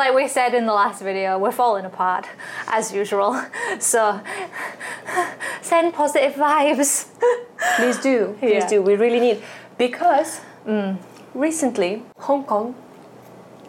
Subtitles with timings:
[0.00, 2.24] like we said in the last video, we're falling apart
[2.66, 3.30] as usual.
[3.78, 4.20] So
[5.62, 7.06] send positive vibes.
[7.76, 8.34] Please do.
[8.40, 8.68] Please Yeah.
[8.74, 8.82] do.
[8.82, 9.38] We really need
[9.78, 10.96] because mm,
[11.34, 12.74] recently Hong Kong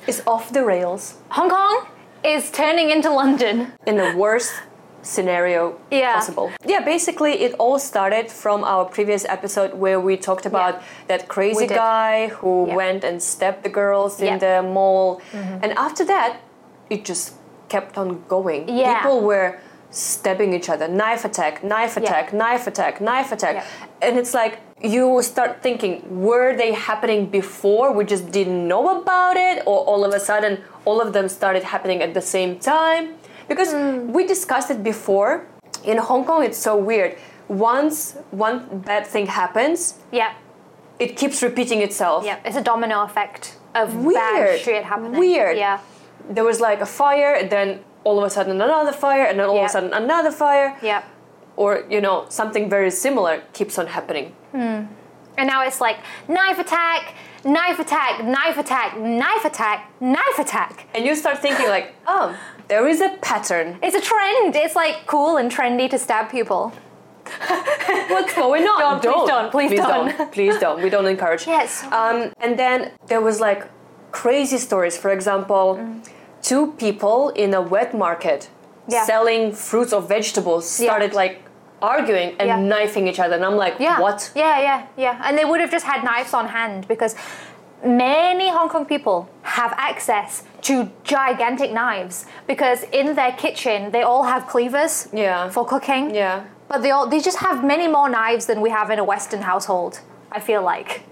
[0.07, 1.03] is off the rails
[1.37, 1.85] Hong Kong
[2.23, 3.55] is turning into London.
[3.85, 4.51] in the worst
[5.01, 6.13] scenario Yeah.
[6.15, 6.51] possible.
[6.65, 11.67] Yeah, basically it all started from our previous episode where we talked about that crazy
[11.67, 12.75] guy who Yeah.
[12.75, 14.33] went and stabbed the girls Yeah.
[14.33, 15.21] in the mall.
[15.33, 15.63] Mm-hmm.
[15.63, 16.37] And after that,
[16.89, 17.33] it just
[17.69, 18.67] kept on going.
[18.67, 19.01] Yeah.
[19.01, 19.57] People were
[19.89, 23.55] stabbing each other, knife attack, knife attack, knife attack, knife attack.
[23.55, 24.07] Yeah.
[24.07, 27.91] And it's like you start thinking, were they happening before?
[27.91, 30.53] We just didn't know about it, or all of a sudden
[30.85, 33.15] all of them started happening at the same time?
[33.51, 34.13] Because Hmm.
[34.15, 35.31] we discussed it before.
[35.91, 37.11] In Hong Kong, it's so weird.
[37.49, 37.95] Once
[38.47, 38.57] one
[38.89, 39.79] bad thing happens,
[40.19, 40.31] Yeah,
[40.99, 42.19] it keeps repeating itself.
[42.29, 42.37] yeah.
[42.47, 43.43] It's a domino effect
[43.81, 44.59] of bad Weird.
[44.65, 45.19] shit happening.
[45.19, 45.57] Weird.
[45.57, 45.77] Yeah.
[46.35, 47.67] There was like a fire, and then
[48.05, 49.65] all of a sudden another fire, and then all Yeah.
[49.65, 50.69] of a sudden another fire.
[50.81, 51.01] Yeah.
[51.63, 54.27] Or, you know, something very similar keeps on happening.
[55.37, 57.01] And now it's like knife attack,
[57.43, 58.89] knife attack, knife attack,
[59.25, 60.73] knife attack, knife attack.
[60.95, 62.25] And you start thinking, like, oh,
[62.71, 63.77] there is a pattern.
[63.83, 64.55] It's a trend.
[64.55, 66.71] It's like cool and trendy to stab people.
[68.15, 69.01] What's going on?
[69.01, 70.31] Don't, please don't, please don't.
[70.31, 70.81] please don't.
[70.81, 71.45] We don't encourage.
[71.45, 71.83] Yes.
[71.91, 73.61] Um, and then there was like
[74.13, 74.95] crazy stories.
[75.03, 76.07] For example, Mm.
[76.49, 78.49] two people in a wet market
[78.87, 79.03] Yeah.
[79.11, 80.87] selling fruits or vegetables Yeah.
[80.89, 81.35] started like
[81.95, 82.59] arguing and Yeah.
[82.73, 83.35] knifing each other.
[83.39, 83.99] And I'm like, Yeah.
[84.05, 84.19] what?
[84.35, 85.25] Yeah, yeah, yeah.
[85.25, 87.13] And they would have just had knives on hand because
[87.83, 94.23] many Hong Kong people have access to gigantic knives because in their kitchen they all
[94.23, 95.49] have cleavers Yeah.
[95.49, 96.13] for cooking.
[96.13, 96.43] Yeah.
[96.67, 99.41] But they all they just have many more knives than we have in a Western
[99.41, 99.99] household.
[100.31, 101.03] I feel like.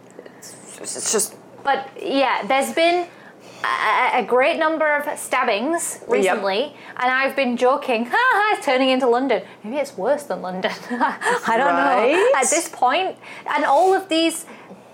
[0.81, 3.07] It's just But yeah, there's been
[3.65, 8.89] a, a great number of stabbings recently, and I've been joking, ha ha, it's turning
[8.89, 9.41] into London.
[9.63, 10.71] Maybe it's worse than London.
[10.91, 12.13] I don't Right?
[12.13, 12.39] know.
[12.39, 13.17] At this point,
[13.53, 14.45] and all of these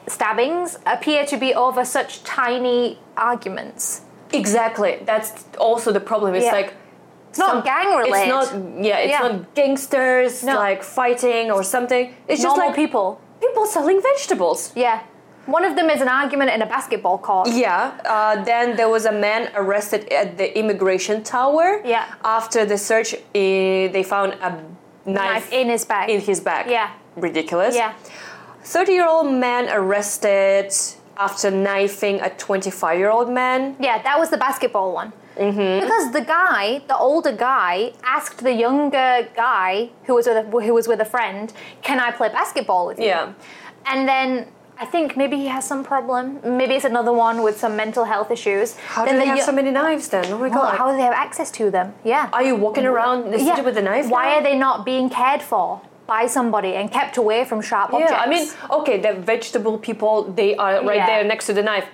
[0.07, 4.01] stabbings appear to be over such tiny arguments.
[4.33, 4.99] exactly.
[5.05, 6.35] That's also the problem.
[6.35, 6.51] It's Yeah.
[6.59, 6.73] like
[7.29, 8.15] It's not gang related.
[8.17, 8.47] It's not
[8.89, 8.97] yeah.
[9.05, 9.27] It's Yeah.
[9.27, 10.55] not gangsters No.
[10.55, 12.05] like fighting or something.
[12.27, 13.07] It's just like people.
[13.41, 14.71] people selling vegetables.
[14.75, 14.99] Yeah.
[15.57, 17.47] One of them is an argument in a basketball court.
[17.49, 17.91] Yeah.
[18.03, 21.81] Uh, then there was a man arrested at the immigration tower.
[21.85, 22.05] Yeah.
[22.23, 24.49] After the search, eh, they found a
[25.05, 26.09] knife, Knife in his bag.
[26.09, 26.63] in his bag.
[26.77, 26.87] Yeah.
[27.15, 27.75] Ridiculous.
[27.75, 27.91] Yeah.
[28.65, 30.73] 30 year old man arrested
[31.17, 33.75] after knifing a 25 year old man.
[33.79, 35.13] Yeah, that was the basketball one.
[35.37, 35.79] Mm-hmm.
[35.83, 40.73] Because the guy, the older guy, asked the younger guy who was with a, who
[40.73, 43.33] was with a friend, "Can I play basketball with you?" Yeah.
[43.85, 44.47] And then
[44.79, 46.39] I think maybe he has some problem.
[46.43, 48.77] Maybe it's another one with some mental health issues.
[48.77, 50.25] How then do they the have yo- so many knives then?
[50.31, 50.77] Oh my Well, god.
[50.77, 51.93] how do they have access to them?
[52.03, 52.29] Yeah.
[52.33, 54.09] are you walking around the city with a knife?
[54.09, 54.35] Why now?
[54.37, 58.11] are they not being cared for by somebody and kept away from sharp objects?
[58.11, 58.47] Yeah, I mean,
[58.79, 61.05] okay, the vegetable people, they are right Yeah.
[61.07, 61.87] there next to the knife.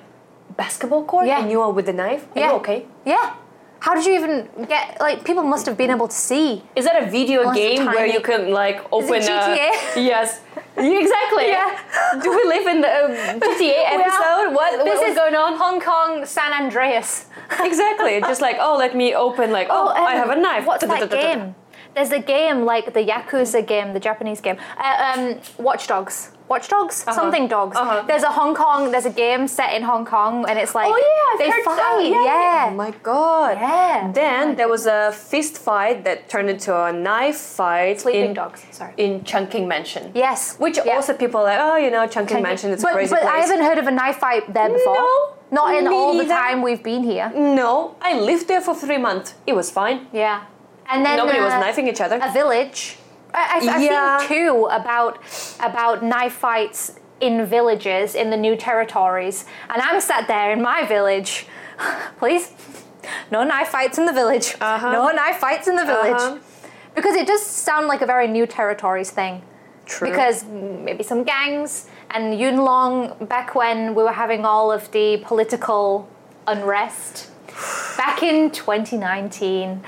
[0.57, 1.39] Basketball court, Yeah.
[1.39, 2.25] and you are with the knife.
[2.35, 2.51] Are yeah.
[2.59, 2.85] okay?
[3.05, 3.33] Yeah.
[3.81, 4.97] How did you even get?
[4.99, 6.61] Like, people must have been able to see.
[6.75, 9.97] Is that a video game where you can like open Is GTA?
[9.97, 10.39] a yes,
[10.77, 11.47] exactly.
[11.47, 11.79] Yeah.
[12.21, 14.53] Do we live in the um, GTA episode?
[14.53, 15.57] What This what is going on?
[15.57, 17.25] Hong Kong, San Andreas.
[17.59, 18.21] exactly.
[18.21, 20.65] Just like oh, let me open like oh, I um, have a knife.
[20.67, 21.55] What's that game?
[21.93, 24.57] There's a game like the Yakuza game, the Japanese game.
[24.77, 26.31] Uh, um, Watch Dogs.
[26.47, 26.95] Watch Dogs?
[26.95, 27.77] Something Dogs.
[27.77, 28.03] Uh-huh.
[28.07, 30.97] There's a Hong Kong, there's a game set in Hong Kong, and it's like Oh
[30.97, 31.77] yeah, I've they heard fight.
[31.77, 32.01] that.
[32.25, 32.69] yeah.
[32.71, 33.57] Oh my god.
[33.57, 34.11] Yeah.
[34.13, 38.65] Then there was a fist fight that turned into a knife fight Sleeping in, Dogs.
[38.71, 38.93] Sorry.
[38.97, 40.11] in Chungking Mansion.
[40.13, 40.57] Yes.
[40.59, 40.95] Which Yeah.
[40.95, 43.33] also people are like, oh, you know, Chungking Mansion it's but, crazy but place.
[43.33, 44.95] I haven't heard of a knife fight there before.
[44.95, 46.33] No, Not in all the neither.
[46.35, 47.31] time we've been here.
[47.33, 49.35] No, I lived there for three months.
[49.47, 50.07] It was fine.
[50.11, 50.43] Yeah.
[50.91, 52.19] And then Nobody was uh, knifing each other.
[52.21, 52.97] a village.
[53.33, 54.17] I, I've Yeah.
[54.19, 55.17] seen two about
[55.59, 60.85] about knife fights in villages in the new territories, and I'm sat there in my
[60.85, 61.45] village.
[62.19, 62.51] Please,
[63.31, 64.55] no knife fights in the village.
[64.59, 64.91] Uh-huh.
[64.91, 66.21] No knife fights in the village.
[66.21, 66.37] Uh-huh.
[66.93, 69.41] Because it does sound like a very new territories thing.
[69.85, 70.09] True.
[70.09, 75.17] Because maybe some gangs and Yuen Long back when we were having all of the
[75.25, 76.09] political
[76.47, 77.29] unrest
[77.97, 79.81] back in 2019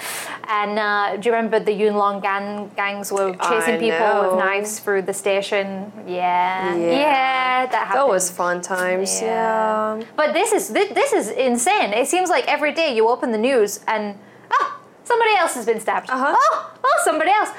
[0.47, 4.29] and uh, do you remember the Yuen Long gang, gangs were chasing I people know.
[4.35, 6.91] with knives through the station yeah Yeah.
[6.91, 9.21] yeah, that happened that was fun times.
[9.21, 9.97] Yeah.
[9.97, 10.05] Yeah.
[10.15, 13.37] but this is this, this is insane it seems like every day you open the
[13.37, 14.17] news and
[14.51, 16.35] oh somebody else has been stabbed Uh-huh.
[16.37, 17.49] oh oh somebody else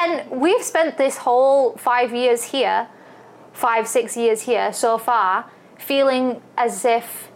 [0.00, 2.88] and we've spent this whole five years here
[3.52, 5.46] five six years here so far
[5.78, 7.28] feeling as if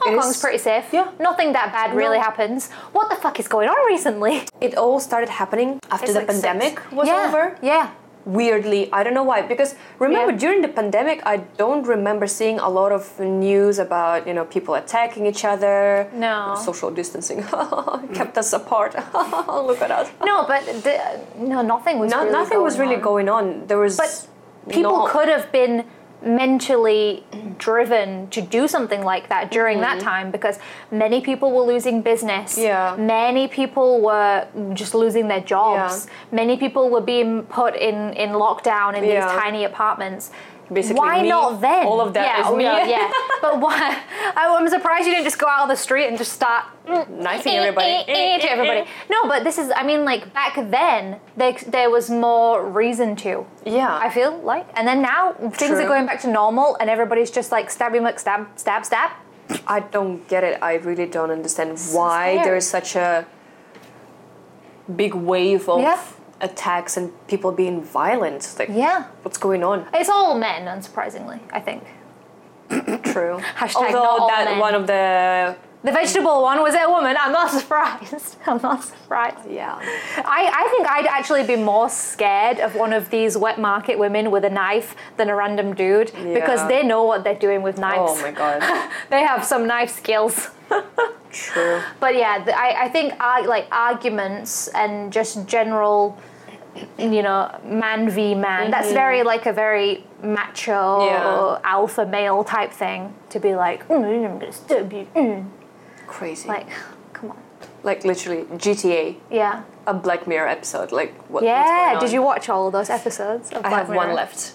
[0.00, 0.86] Hong It Kong's is- pretty safe.
[0.92, 1.08] Yeah.
[1.18, 2.70] Nothing that bad really happens.
[2.92, 4.42] What the fuck is going on recently?
[4.60, 7.58] It all started happening after It's the like six- pandemic was yeah, over.
[7.62, 7.90] Yeah.
[8.26, 9.42] Weirdly, I don't know why.
[9.42, 10.38] Because remember, Yeah.
[10.38, 14.74] during the pandemic, I don't remember seeing a lot of news about you know people
[14.74, 16.08] attacking each other.
[16.14, 16.54] No.
[16.56, 17.42] Social distancing
[18.14, 18.94] kept us apart.
[19.68, 20.08] Look at us.
[20.24, 20.94] No, but the,
[21.36, 22.10] no, nothing was.
[22.10, 23.02] No, really nothing was really on.
[23.10, 23.66] going on.
[23.66, 23.98] There was.
[23.98, 24.26] But
[24.70, 25.84] people no- could have been
[26.22, 27.24] mentally
[27.58, 30.58] driven to do something like that during that time because
[30.90, 32.54] many people were losing business.
[32.54, 32.62] Mm-hmm.
[32.62, 32.96] Yeah.
[32.98, 36.06] Many people were just losing their jobs.
[36.06, 36.12] Yeah.
[36.32, 39.26] Many people were being put in, in lockdown in Yeah.
[39.26, 40.30] these tiny apartments.
[40.72, 41.28] Basically why me.
[41.28, 41.86] not then?
[41.86, 42.64] All of that yeah, is oh, me.
[42.64, 43.12] Yeah, yeah.
[43.42, 44.02] but why?
[44.34, 47.52] I- I'm surprised you didn't just go out on the street and just start knifing
[47.52, 47.86] eh, eh, everybody.
[47.86, 48.90] Eh, to everybody.
[49.10, 49.70] No, but this is.
[49.74, 53.46] I mean, like back then, there, there was more reason to.
[53.66, 53.94] Yeah.
[53.94, 57.52] I feel like, and then now things are going back to normal, and everybody's just
[57.52, 59.10] like stabby muck stab stab stab.
[59.66, 60.58] I don't get it.
[60.62, 63.26] I really don't understand why there is such a
[64.96, 66.00] big wave of Yeah.
[66.40, 68.54] Attacks and people being violent.
[68.58, 69.86] Like, Yeah, what's going on?
[69.94, 71.40] it's all men, unsurprisingly.
[71.52, 71.82] I think
[73.04, 73.38] True.
[73.56, 74.58] Hashtag Although that men.
[74.58, 77.14] one of the the vegetable one was a woman.
[77.20, 78.36] I'm not surprised.
[78.46, 79.50] I'm not surprised.
[79.50, 79.74] yeah.
[80.24, 84.30] I, I think I'd actually be more scared of one of these wet market women
[84.30, 87.82] with a knife than a random dude because they know what they're doing with oh
[87.82, 88.12] knives.
[88.16, 88.62] Oh my god.
[89.10, 90.48] they have some knife skills.
[91.34, 91.80] True.
[92.00, 96.16] But yeah, I, I think ar- like arguments and just general,
[96.98, 98.70] you know, man v man.
[98.70, 101.14] That's very like a very macho Mm-hmm.
[101.14, 101.58] Yeah.
[101.64, 105.06] alpha male type thing to be like, mm, I'm gonna stab you.
[105.14, 105.46] Mm.
[106.06, 106.48] Crazy.
[106.48, 106.68] Like,
[107.12, 107.38] come on.
[107.82, 109.62] like literally GTA, Yeah.
[109.86, 110.92] a Black Mirror episode.
[110.92, 111.42] Like what?
[111.44, 111.98] Yeah.
[112.00, 113.50] Did you watch all those episodes?
[113.50, 114.06] Of I Black have Mirror?
[114.06, 114.54] one left.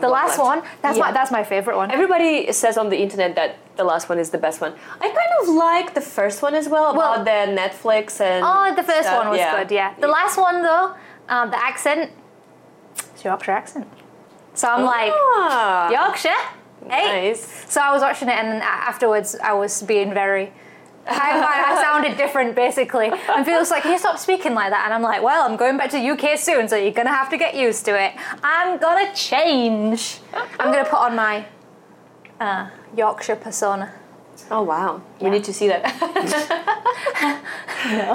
[0.00, 0.50] The last left.
[0.50, 0.60] one.
[0.82, 1.04] That's Yeah.
[1.06, 1.88] my that's my favorite one.
[1.90, 4.72] Everybody says on the internet that the last one is the best one.
[5.04, 8.44] I kind of like the first one as well, Well- about the Netflix and.
[8.48, 9.18] Oh, the first stuff.
[9.24, 9.70] one was good.
[9.80, 9.90] Yeah.
[10.06, 10.86] The last one though,
[11.34, 12.10] um, the accent,
[13.12, 13.86] it's Yorkshire accent.
[14.54, 16.42] So I'm like Ah, Yorkshire.
[16.88, 17.06] Hey.
[17.30, 17.42] nice.
[17.68, 20.52] So I was watching it, and then afterwards I was being very.
[21.06, 24.94] I, I sounded different basically, and feels like, "Can you stop speaking like that?" And
[24.94, 27.54] I'm like, "Well, I'm going back to UK soon, so you're gonna have to get
[27.54, 28.12] used to it.
[28.42, 30.20] I'm gonna change.
[30.60, 31.44] I'm gonna put on my
[32.40, 33.92] uh, Yorkshire persona."
[34.50, 35.32] Oh wow, we Yeah.
[35.32, 35.82] need to see that.
[37.90, 38.14] No,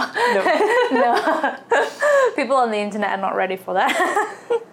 [0.92, 1.56] no.
[2.36, 3.94] people on the internet are not ready for that.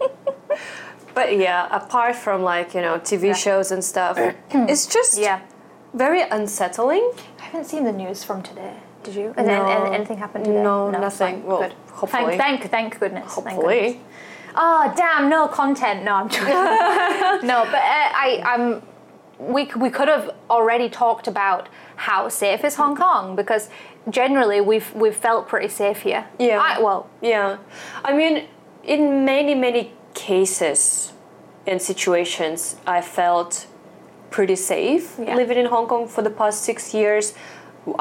[1.14, 3.32] But yeah, apart from like you know TV Yeah.
[3.34, 4.19] shows and stuff,
[4.50, 5.40] it's just yeah,
[5.94, 7.11] very unsettling.
[7.38, 8.75] I haven't seen the news from today.
[9.02, 9.35] Did you?
[9.37, 9.64] And No.
[9.67, 10.62] then anything happened today?
[10.62, 11.37] No, it's nothing.
[11.41, 11.44] fine.
[11.44, 11.75] Well, Good.
[11.93, 12.37] hopefully.
[12.37, 13.35] Thank, thank, thank goodness.
[13.35, 13.81] Thank Hopefully.
[13.81, 14.02] goodness.
[14.56, 15.29] Oh damn!
[15.29, 16.05] No content.
[16.05, 16.46] No, I'm joking.
[17.49, 18.82] no, but uh, I, I'm.
[19.38, 23.69] We we could have already talked about how safe is Hong Kong because
[24.08, 26.26] generally we've we've felt pretty safe here.
[26.38, 26.61] Yeah.
[26.62, 27.56] I, well, Yeah,
[28.05, 28.44] I mean,
[28.85, 31.12] in many many cases
[31.67, 33.67] and situations, I felt
[34.36, 35.36] pretty safe Yeah.
[35.36, 37.34] living in Hong Kong for the past six years.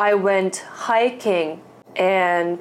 [0.10, 0.56] I went
[0.88, 1.60] hiking
[1.96, 2.60] and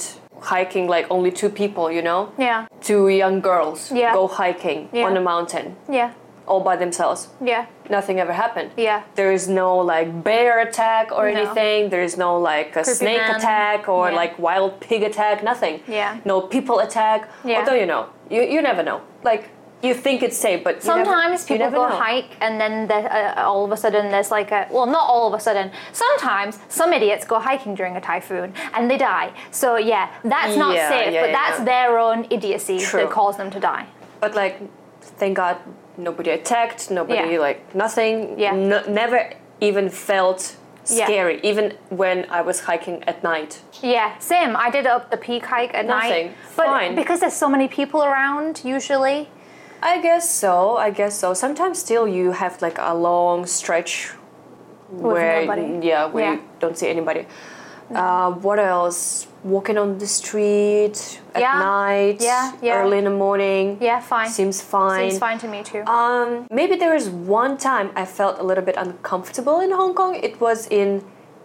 [0.53, 4.13] hiking like only two people, you know, yeah, two young girls Yeah.
[4.13, 5.07] go hiking Yeah.
[5.09, 6.11] on a mountain yeah,
[6.47, 7.21] all by themselves.
[7.53, 8.71] yeah, Nothing ever happened.
[8.77, 9.01] yeah.
[9.15, 11.35] There is no like bear attack or No.
[11.37, 11.79] anything.
[11.93, 13.37] There is no like a Creepy snake man.
[13.37, 14.21] attack or Yeah.
[14.23, 15.37] like wild pig attack.
[15.51, 15.75] Nothing.
[15.87, 16.11] Yeah.
[16.25, 17.21] No people attack.
[17.45, 17.59] Yeah.
[17.59, 18.03] Although you know,
[18.35, 18.99] you, you never know.
[19.31, 19.45] Like
[19.83, 21.97] you think it's safe, but never- Sometimes you people never go know.
[21.97, 25.35] hike and then uh, all of a sudden there's like a well not all of
[25.35, 30.09] a sudden sometimes some idiots go hiking during a typhoon and they die so yeah
[30.25, 31.33] that's not Yeah, safe yeah, but yeah.
[31.33, 33.01] that's their own idiocy True.
[33.01, 33.87] that caused them to die
[34.21, 34.55] But like,
[35.01, 35.57] thank God,
[35.97, 36.91] nobody attacked.
[36.91, 38.39] Nobody like nothing.
[38.39, 38.55] Yeah.
[38.55, 39.19] No, never
[39.61, 40.41] even felt
[40.85, 41.51] scary Yeah.
[41.51, 43.53] Even when I was hiking at night.
[43.95, 46.27] yeah same I did up the peak hike at Nothing.
[46.27, 46.95] night but Fine.
[46.95, 49.29] because there's so many people around usually
[49.83, 50.77] I guess so.
[50.77, 51.35] I guess so.
[51.35, 54.11] Sometimes still you have like a long stretch
[54.91, 55.87] where nobody.
[55.87, 56.33] yeah, where Yeah.
[56.35, 57.27] you don't see anybody.
[57.95, 59.27] Uh, what else?
[59.45, 61.59] Walking on the street at Yeah.
[61.59, 62.79] night, Yeah, yeah.
[62.79, 63.77] early in the morning.
[63.81, 65.01] yeah fine Seems fine.
[65.11, 68.65] seems fine to me too Um, maybe there was one time I felt a little
[68.65, 70.15] bit uncomfortable in Hong Kong.
[70.15, 71.03] It was in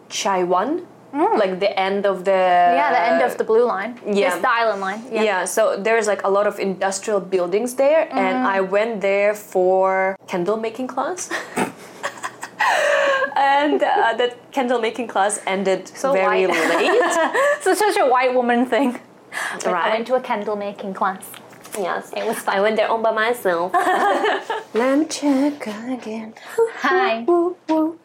[0.10, 2.78] Chai Wan, like the end of the Mm.
[2.80, 4.28] yeah the end of the blue line yeah.
[4.28, 5.46] it's the island line yeah, yeah.
[5.46, 8.56] so there's like a lot of industrial buildings there, and Mm.
[8.56, 11.30] I went there for candle making class.
[13.36, 16.70] and uh, that candle making class ended So very white.
[16.70, 17.02] late.
[17.64, 19.00] so such a white woman thing
[19.66, 19.94] I right?
[19.94, 21.24] went to a candle making class
[21.78, 22.12] Yes.
[22.18, 22.56] It was fun.
[22.58, 23.72] I went there all by myself.
[24.74, 26.34] Let me check again.
[26.82, 27.92] hi Woo, woo.
[27.92, 27.97] Me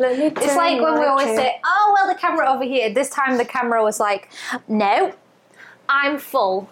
[0.00, 3.44] It's like when we always say, "Oh well, the camera over here." This time the
[3.44, 4.28] camera was like,
[4.68, 5.12] "No,
[5.88, 6.68] I'm full.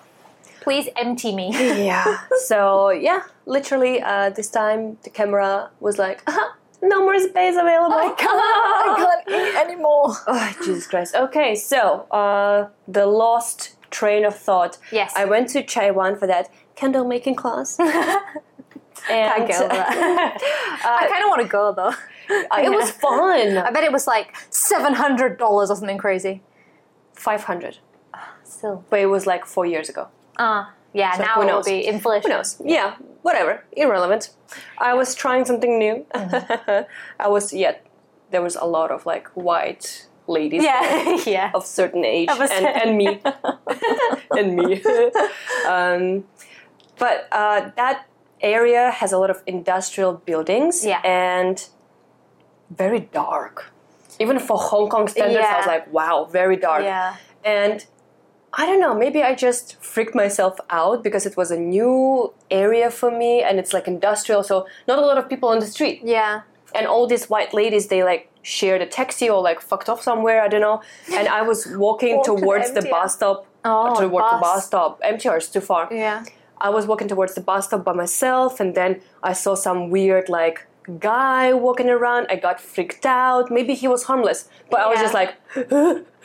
[0.61, 2.19] Please empty me." yeah.
[2.47, 6.23] So yeah, literally, uh, this time the camera was like,
[6.83, 7.95] no more space available.
[7.97, 8.15] I
[9.27, 10.15] can't eat anymore.
[10.27, 11.15] Oh, Jesus Christ.
[11.15, 14.79] Okay, so uh, the lost train of thought.
[14.93, 15.13] Yes.
[15.17, 17.79] I went to Chai Wan for that candle making class.
[17.81, 17.91] and
[19.11, 20.39] I get that.
[20.85, 21.95] I kind of want to go though.
[22.29, 23.57] It was fun.
[23.59, 26.43] I bet it was like seven hundred dollars or something crazy.
[27.15, 27.79] 500.
[28.45, 30.09] Still, But it was like four years ago.
[30.39, 31.17] uh yeah.
[31.17, 32.31] So now it will be inflation.
[32.31, 32.61] Who knows?
[32.65, 33.65] Yeah, whatever.
[33.73, 34.31] Irrelevant.
[34.79, 36.07] I was trying something new.
[36.15, 37.75] I was, yeah,
[38.31, 40.63] there was a lot of like white ladies.
[40.65, 41.51] Yeah, yeah.
[41.55, 43.21] of certain age Of and, and me
[44.39, 44.83] and me
[45.69, 46.25] um,
[46.99, 48.07] but uh, that
[48.41, 51.01] area has a lot of industrial buildings Yeah.
[51.05, 51.57] and
[52.71, 53.73] very dark
[54.19, 57.17] even for hong kong standards i was like wow very dark Yeah.
[57.45, 57.87] and
[58.59, 62.91] I don't know, maybe I just freaked myself out because it was a new area
[62.91, 66.01] for me and it's like industrial, so not a lot of people on the street
[66.03, 66.41] Yeah.
[66.75, 70.41] and all these white ladies they like shared a taxi or like fucked off somewhere
[70.41, 70.81] i don't know
[71.19, 74.41] and i was walking Walk to the towards the bus stop Oh, towards the bus.
[74.41, 76.25] bus stop mtr is too far Yeah.
[76.67, 78.91] i was walking towards the bus stop by myself and then
[79.31, 80.59] i saw some weird like
[80.99, 85.15] guy walking around i got freaked out maybe he was harmless but i was just
[85.15, 85.35] like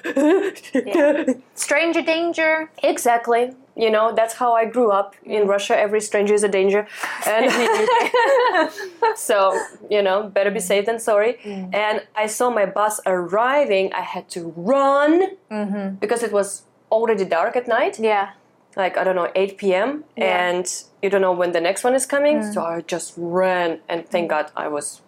[1.56, 2.72] Stranger danger.
[2.84, 3.53] Exactly.
[3.75, 5.15] You know, that's how I grew up.
[5.24, 6.88] In Russia, every stranger is a danger.
[7.25, 7.50] And
[9.15, 11.39] so, you know, better be safe than sorry.
[11.44, 11.74] Mm.
[11.74, 13.94] And I saw my bus arriving.
[13.94, 15.96] I had to run mm-hmm.
[15.96, 18.00] because it was already dark at night.
[18.00, 18.32] Yeah.
[18.75, 20.03] Like, I don't know, 8 p.m.
[20.18, 20.50] Yeah.
[20.50, 22.43] And you don't know when the next one is coming.
[22.51, 22.77] So mm.
[22.77, 23.79] I just ran.
[23.89, 24.29] And thank mm.
[24.29, 25.01] God I was,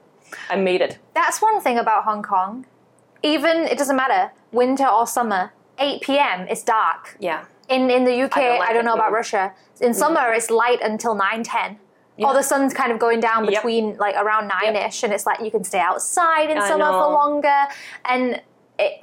[0.49, 0.99] I made it.
[1.13, 2.65] That's one thing about Hong Kong.
[3.21, 6.47] Even it doesn't matter, winter or summer, 8 p.m.
[6.49, 7.15] it's dark.
[7.19, 7.45] Yeah.
[7.69, 9.15] In in the UK, I don't don't, know about either.
[9.15, 9.53] Russia.
[9.79, 9.95] In mm.
[9.95, 11.79] summer, it's light until 9, 10.
[12.19, 13.53] Or the sun's kind of going down Yep.
[13.53, 16.91] between like around nine ish, and it's like you can stay outside in I summer
[16.91, 17.63] for longer.
[18.05, 18.41] And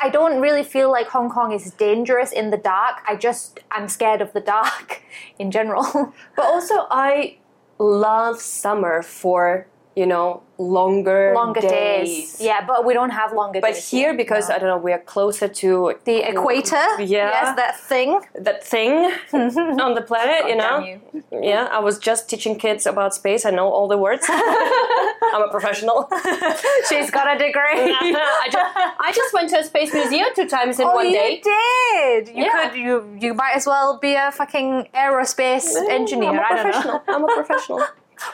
[0.01, 2.97] I don't really feel like Hong Kong is dangerous in the dark.
[3.09, 5.03] I just I'm scared of the dark
[5.39, 6.15] in general.
[6.37, 7.39] But also, I
[7.79, 12.37] love summer for, you know, longer, longer days.
[12.41, 13.91] Yeah, but we don't have longer But days.
[13.91, 17.31] here, because I don't know, we are closer to the equator, Yeah.
[17.31, 18.21] yes, that thing.
[18.35, 20.79] that thing on the planet, you know.
[20.79, 21.01] You.
[21.33, 23.45] Yeah, I was just teaching kids about space.
[23.45, 24.25] I know all the words.
[24.31, 26.09] I'm a professional.
[26.89, 27.95] She's got a degree.
[28.01, 31.13] I, just, I just went to a space museum two times in Oh, one you
[31.13, 31.41] day.
[31.43, 32.29] did.
[32.29, 32.69] You Yeah.
[32.69, 32.79] could.
[32.79, 36.31] You you might as well be a fucking aerospace engineer.
[36.31, 36.63] I'm a I don't know.
[36.73, 37.03] professional.
[37.09, 37.81] I'm a professional.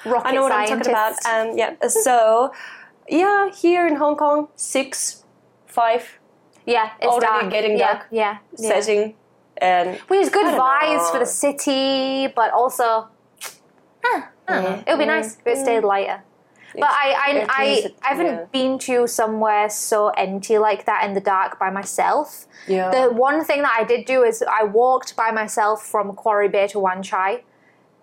[0.05, 0.91] Rocket I know what scientist.
[0.91, 1.51] I'm talking about.
[1.51, 1.89] Um, yeah.
[1.89, 2.53] So,
[3.09, 5.25] yeah, here in Hong Kong, six,
[5.67, 6.19] five
[6.67, 7.51] yeah, it's already dark.
[7.51, 8.07] getting yeah, dark.
[8.11, 8.69] Yeah, yeah.
[8.69, 9.15] setting,
[9.59, 13.09] and Which is good vibes for the city, but also,
[14.03, 14.25] don't.
[14.49, 16.23] It would be nice if it stayed lighter.
[16.75, 17.51] But I, Mm-hmm.
[17.51, 18.45] I, I, I haven't yeah.
[18.53, 22.47] been to somewhere so empty like that in the dark by myself.
[22.69, 22.91] Yeah.
[22.91, 26.67] The one thing that I did do is I walked by myself from Quarry Bay
[26.69, 27.45] to Wan Chai,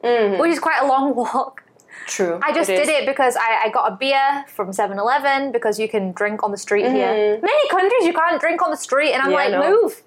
[0.01, 1.62] which is quite a long walk.
[2.07, 2.39] True.
[2.43, 5.87] I just did it because I, I got a beer from 7 Eleven because you
[5.89, 7.07] can drink on the street here.
[7.13, 7.45] Mm-hmm.
[7.45, 9.69] Many countries you can't drink on the street, and I'm Yeah, like, know.
[9.81, 10.03] move.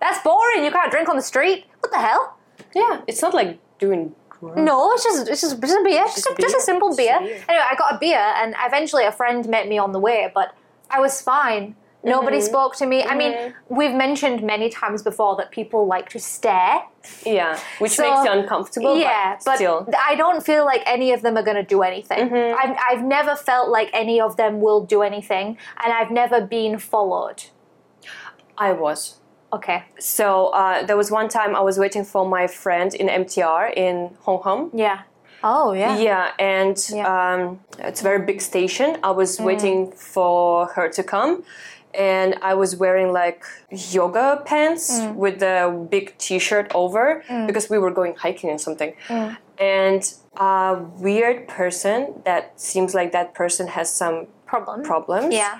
[0.00, 0.64] That's boring.
[0.64, 1.66] You can't drink on the street.
[1.80, 2.36] What the hell?
[2.74, 4.14] Yeah, it's not like doing.
[4.56, 6.02] No, it's just it's just, just a beer.
[6.04, 6.60] Just, a, just a beer.
[6.60, 7.18] simple Just a beer.
[7.20, 7.44] beer.
[7.48, 10.54] Anyway, I got a beer, and eventually a friend met me on the way, but
[10.90, 11.76] I was fine.
[12.02, 12.46] Nobody Mm-hmm.
[12.46, 13.04] spoke to me.
[13.04, 16.82] I mean, we've mentioned many times before that people like to stare.
[17.26, 18.96] Yeah, which So- makes you uncomfortable.
[18.98, 22.30] yeah, but, but I don't feel like any of them are going to do anything.
[22.30, 22.56] Mm-hmm.
[22.62, 26.78] I've, I've never felt like any of them will do anything, and I've never been
[26.78, 27.44] followed.
[28.56, 29.16] I was.
[29.52, 29.84] Okay.
[29.98, 34.16] So uh, there was one time I was waiting for my friend in MTR in
[34.20, 34.70] Hong Kong.
[34.74, 35.02] Yeah.
[35.42, 35.98] Oh yeah.
[35.98, 37.06] Yeah, and Yeah.
[37.06, 37.40] Mm.
[37.48, 38.98] Um, it's a very big station.
[39.02, 41.42] I was waiting for her to come,
[41.94, 45.14] and I was wearing like yoga pants Mm.
[45.16, 48.92] with the big T-shirt over because we were going hiking or something.
[49.58, 50.02] And
[50.36, 54.82] a weird person that seems like that person has some Problem.
[54.82, 55.34] problems.
[55.34, 55.58] Yeah.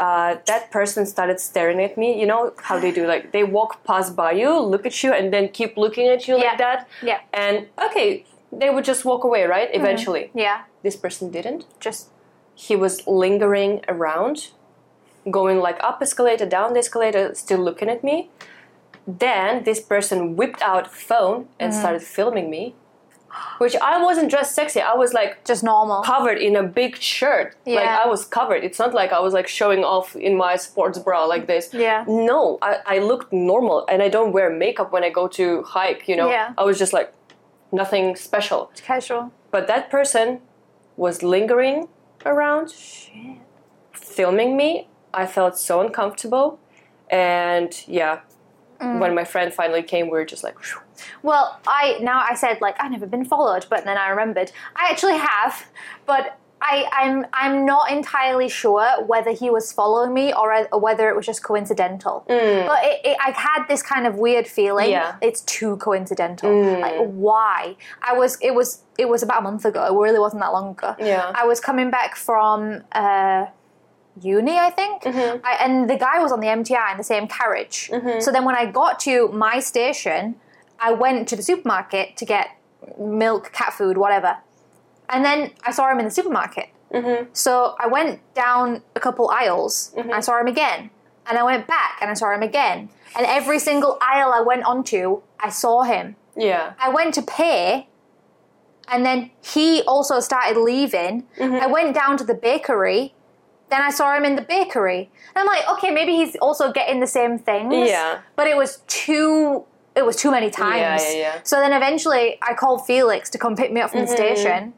[0.00, 2.18] Uh, that person started staring at me.
[2.20, 3.06] You know how they do?
[3.06, 6.36] Like they walk past by you, look at you, and then keep looking at you
[6.38, 6.48] Yeah.
[6.48, 6.88] like that.
[7.02, 7.20] Yeah.
[7.32, 9.68] And okay, they would just walk away, right?
[9.72, 10.30] Eventually.
[10.34, 10.62] Yeah.
[10.82, 11.66] This person didn't.
[11.80, 12.08] Just
[12.54, 14.50] He was lingering around,
[15.30, 18.30] going like up escalator, down the escalator, still looking at me.
[19.06, 21.80] Then this person whipped out phone and mm-hmm.
[21.80, 22.74] started filming me.
[23.58, 24.80] which I wasn't dressed sexy.
[24.80, 26.02] I was like Just normal.
[26.02, 27.56] covered in a big shirt.
[27.64, 28.02] Like Yeah.
[28.04, 28.62] I was covered.
[28.62, 31.70] It's not like I was like showing off in my sports bra like this.
[31.72, 32.04] Yeah.
[32.06, 36.08] No, I, I looked normal and I don't wear makeup when I go to hike,
[36.08, 36.28] you know.
[36.28, 36.52] Yeah.
[36.58, 37.12] I was just like
[37.72, 38.70] nothing special.
[38.76, 39.32] Casual.
[39.50, 40.40] But that person
[40.96, 41.88] was lingering
[42.26, 43.38] around, Shit.
[43.92, 44.88] filming me.
[45.14, 46.58] I felt so uncomfortable.
[47.10, 48.20] And yeah,
[48.80, 48.98] Mm.
[48.98, 50.80] when my friend finally came, we were just like, "Phew."
[51.22, 54.88] Well, I now I said like I've never been followed, but then I remembered I
[54.90, 55.66] actually have,
[56.04, 61.08] but I, I'm I'm not entirely sure whether he was following me or, or whether
[61.10, 62.24] it was just coincidental.
[62.26, 64.90] But it, it, I had this kind of weird feeling.
[64.90, 65.14] Yeah.
[65.20, 66.50] it's too coincidental.
[66.80, 67.76] Like why?
[68.02, 69.84] I was it was it was about a month ago.
[69.86, 70.94] It really wasn't that long ago.
[70.98, 71.30] Yeah.
[71.34, 72.82] I was coming back from.
[72.92, 73.46] Uh,
[74.20, 75.02] uni, I think.
[75.02, 75.44] Mm-hmm.
[75.44, 77.90] I, and the guy was on the MTR in the same carriage.
[77.92, 78.20] Mm-hmm.
[78.20, 80.36] So then when I got to my station,
[80.78, 82.56] I went to the supermarket to get
[82.98, 84.38] milk, cat food, whatever.
[85.08, 86.68] And then I saw him in the supermarket.
[86.92, 87.30] Mm-hmm.
[87.32, 89.92] So I went down a couple aisles.
[89.96, 90.90] And I saw him again.
[91.26, 92.88] And I went back and I saw him again.
[93.16, 96.16] And every single aisle I went onto, I saw him.
[96.36, 96.72] yeah.
[96.78, 97.88] I went to pay,
[98.88, 101.24] and then he also started leaving.
[101.38, 103.14] I went down to the bakery,
[103.72, 105.10] then I saw him in the bakery.
[105.34, 107.88] And I'm like, okay, maybe he's also getting the same things.
[107.88, 108.20] Yeah.
[108.36, 109.64] But it was too
[109.94, 111.02] it was too many times.
[111.04, 111.40] yeah, yeah.
[111.42, 114.72] So then eventually I called Felix to come pick me up from the station.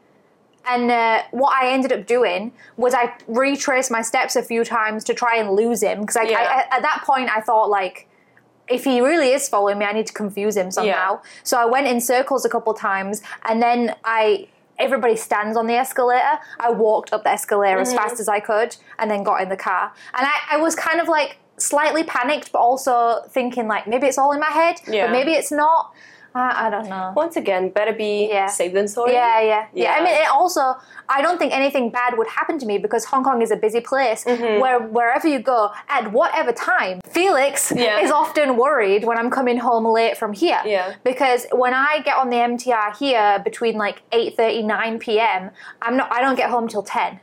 [0.67, 5.03] And uh, what I ended up doing was I retraced my steps a few times
[5.05, 6.65] to try and lose him because Yeah.
[6.71, 8.07] I, at that point I thought like
[8.67, 11.21] if he really is following me, I need to confuse him somehow.
[11.43, 14.47] So I went in circles a couple times, and then I
[14.79, 16.39] everybody stands on the escalator.
[16.59, 17.81] I walked up the escalator Mm-hmm.
[17.81, 19.91] as fast as I could, and then got in the car.
[20.17, 24.17] And I, I was kind of like slightly panicked, but also thinking like maybe it's
[24.17, 25.05] all in my head, Yeah.
[25.07, 25.93] but maybe it's not.
[26.35, 27.13] I, I don't know.
[27.15, 28.47] Once again, better be Yeah.
[28.47, 29.13] safe than sorry.
[29.13, 30.75] Yeah, yeah, yeah, I mean, it also,
[31.07, 33.79] I don't think anything bad would happen to me because Hong Kong is a busy
[33.79, 34.59] place Mm-hmm.
[34.61, 37.99] where wherever you go, at whatever time, Felix Yeah.
[38.01, 40.61] is often worried when I'm coming home late from here.
[40.65, 40.95] Yeah.
[41.03, 46.11] Because when I get on the MTR here between like 8.30, 9 p.m., I'm not,
[46.11, 47.19] I don't get home till 10.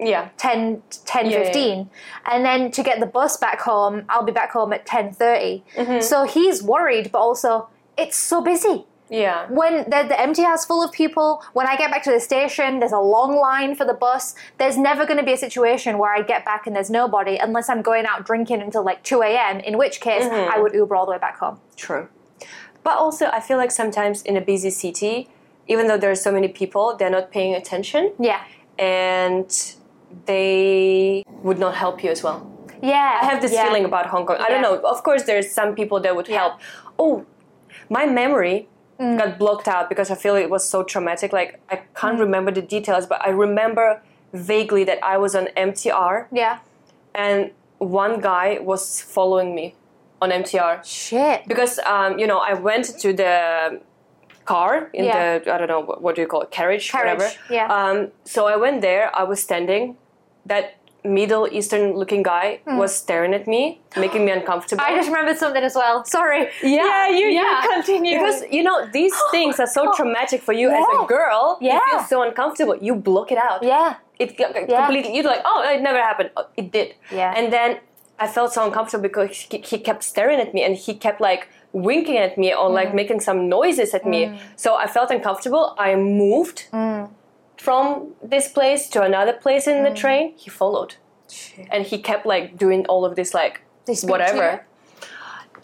[0.00, 0.30] Yeah.
[0.38, 1.90] 10, 10 Yeah, yeah, 15
[2.26, 6.00] and then to get the bus back home i'll be back home at 10.30 Mm-hmm.
[6.00, 9.46] so he's worried but also it's so busy Yeah.
[9.48, 12.80] when the, the MTR is full of people, when I get back to the station,
[12.80, 14.34] there's a long line for the bus.
[14.58, 17.68] There's never going to be a situation where I get back and there's nobody unless
[17.68, 20.52] I'm going out drinking until like 2 a.m., in which case mm-hmm.
[20.52, 21.60] I would Uber all the way back home.
[21.76, 22.08] True.
[22.82, 25.28] But also, I feel like sometimes in a busy city,
[25.68, 28.42] even though there are so many people, they're not paying attention Yeah.
[28.78, 29.50] and
[30.26, 32.50] they would not help you as well.
[32.82, 33.20] Yeah.
[33.22, 33.64] I have this yeah.
[33.64, 34.36] feeling about Hong Kong.
[34.38, 34.76] I don't know.
[34.80, 36.38] Of course, there's some people that would Yeah.
[36.40, 36.60] help.
[36.98, 37.24] Oh,
[37.88, 38.68] my memory
[39.00, 39.18] Mm.
[39.18, 41.32] got blocked out because I feel it was so traumatic.
[41.32, 42.20] Like, I can't Mm.
[42.20, 44.00] remember the details, but I remember
[44.32, 46.58] vaguely that I was on MTR Yeah.
[47.12, 49.74] and one guy was following me
[50.22, 50.80] on MTR.
[50.84, 51.42] Shit.
[51.48, 53.80] because um, you know I went to the
[54.44, 55.38] car in Yeah.
[55.38, 57.34] the I don't know what, do you call it carriage, Carriage, whatever.
[57.50, 57.66] yeah.
[57.66, 59.10] Um, so I went there.
[59.14, 59.96] I was standing.
[60.46, 64.82] That Middle Eastern looking guy was staring at me, making me uncomfortable.
[64.84, 64.92] Hmm.
[64.92, 66.04] I just remembered something as well.
[66.06, 66.48] Sorry.
[66.62, 67.62] yeah, you, yeah.
[67.62, 68.18] you continue.
[68.18, 71.58] because you know these things are so traumatic for you as a girl.
[71.60, 71.80] You Yeah.
[71.90, 72.76] feel so uncomfortable.
[72.80, 73.62] You block it out.
[73.62, 73.96] yeah.
[74.18, 75.14] It got- completely.
[75.16, 76.30] You're like, oh, it never happened.
[76.36, 76.94] Oh, it did.
[77.12, 77.34] Yeah.
[77.36, 77.78] And then
[78.18, 81.48] I felt so uncomfortable because he, he kept staring at me and he kept like
[81.72, 82.74] winking at me or Mm.
[82.74, 84.38] like making some noises at me.
[84.56, 85.74] So I felt uncomfortable.
[85.78, 87.10] I moved Mm.
[87.56, 89.96] From this place to another place in the Mm.
[89.96, 90.34] train.
[90.36, 90.94] He followed.
[91.70, 94.64] And he kept like doing all of this like They speak to whatever.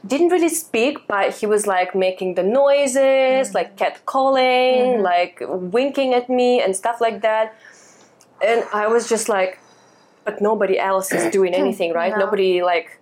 [0.07, 3.55] Didn't really speak, but he was like making the noises, Mm.
[3.55, 5.03] like cat calling, Mm-hmm.
[5.03, 5.43] like
[5.77, 7.53] winking at me and stuff like that.
[8.43, 9.59] And I was just like,
[10.25, 12.13] but nobody else is doing anything, right?
[12.13, 12.25] No.
[12.25, 12.99] Nobody like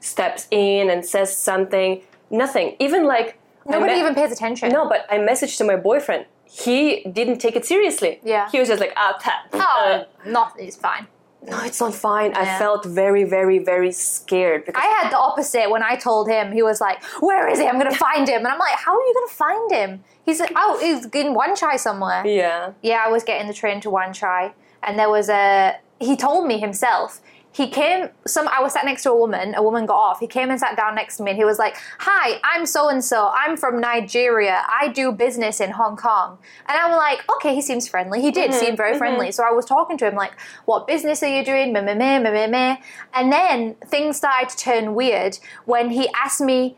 [0.00, 2.02] steps in and says something.
[2.30, 2.76] Nothing.
[2.78, 4.68] Even like Nobody me- even pays attention.
[4.70, 6.26] No, but I messaged to my boyfriend.
[6.50, 8.20] He didn't take it seriously.
[8.24, 8.50] Yeah.
[8.50, 9.48] He was just like, ah, tap.
[9.52, 10.66] Oh, nothing.
[10.66, 11.06] It's fine.
[11.42, 12.34] no, it's not fine.
[12.34, 16.50] I felt very, very, very scared because I had the opposite when I told him.
[16.52, 17.66] He was like, "Where is he?
[17.66, 20.52] I'm gonna find him." And I'm like, "How are you gonna find him?" He's like,
[20.56, 22.72] "Oh, he's in Wan Chai somewhere." yeah.
[22.82, 25.76] Yeah, I was getting the train to Wan Chai, and there was a.
[26.00, 27.20] He told me himself.
[27.58, 28.08] He came.
[28.24, 28.46] Some.
[28.56, 29.46] I was sat next to a woman.
[29.56, 30.20] A woman got off.
[30.20, 31.74] He came and sat down next to me, and he was like,
[32.08, 33.32] "Hi, I'm so and so.
[33.42, 34.56] I'm from Nigeria.
[34.80, 38.20] I do business in Hong Kong." And I'm like, "Okay, he seems friendly.
[38.22, 40.34] He did seem very friendly." So I was talking to him like,
[40.66, 42.76] "What business are you doing?" Meh, meh, meh, meh, meh, meh.
[43.12, 46.76] And then things started to turn weird when he asked me.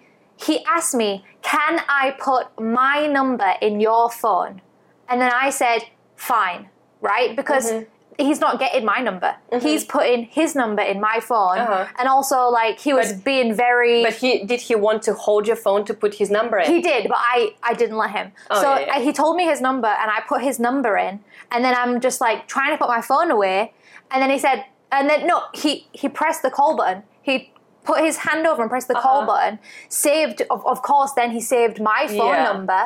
[0.49, 1.11] he asked me,
[1.43, 4.63] Can I put my number in your phone?
[5.09, 5.81] And then I said,
[6.17, 6.71] Fine,
[7.03, 7.37] right?
[7.37, 7.85] Because Mm-hmm.
[8.21, 9.35] He's not getting my number.
[9.61, 11.59] He's putting his number in my phone.
[11.59, 11.87] Uh-huh.
[11.99, 14.03] And also, like, he was But- being very.
[14.05, 16.67] But he did he want to hold your phone to put his number in?
[16.75, 18.33] He did, but I, I didn't let him.
[18.51, 18.97] Oh, so yeah, yeah.
[18.97, 21.21] I, he told me his number, and I put his number in,
[21.53, 23.73] and then I'm just like trying to put my phone away,
[24.11, 27.03] and then he said, and then no, he he pressed the call button.
[27.23, 27.53] He
[27.85, 29.27] put his hand over and pressed the call Uh-huh.
[29.33, 29.59] button.
[29.89, 31.13] Saved, of, of course.
[31.15, 32.45] Then he saved my phone Yeah.
[32.53, 32.83] number,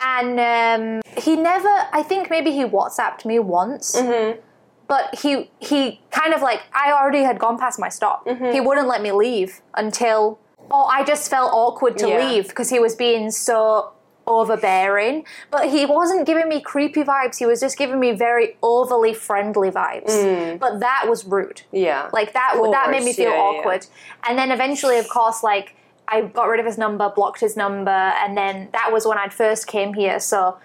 [0.00, 1.74] and um, he never.
[1.92, 3.96] I think maybe he WhatsApped me once.
[3.96, 4.40] Mm-hmm.
[4.88, 8.24] But he he kind of like I already had gone past my stop.
[8.26, 8.52] Mm-hmm.
[8.52, 10.38] He wouldn't let me leave until
[10.70, 12.28] oh I just felt awkward to Yeah.
[12.28, 13.92] leave because he was being so
[14.26, 15.24] overbearing.
[15.50, 17.38] But he wasn't giving me creepy vibes.
[17.38, 20.58] He was just giving me very overly friendly vibes.
[20.58, 21.62] But that was rude.
[21.72, 22.08] yeah.
[22.12, 23.58] Like that Of that made me feel yeah, yeah, yeah.
[23.58, 23.86] awkward.
[24.28, 25.74] And then eventually of course like
[26.08, 29.28] I got rid of his number, blocked his number, and then that was when I
[29.28, 30.20] first came here.
[30.20, 30.56] So